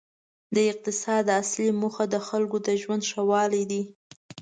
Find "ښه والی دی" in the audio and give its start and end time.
3.11-3.81